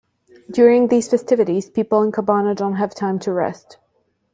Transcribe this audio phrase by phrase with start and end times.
[0.49, 3.77] During these festivities, people in Cabana don't have time to rest.